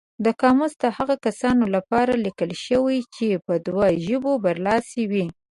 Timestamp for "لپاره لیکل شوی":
1.75-2.99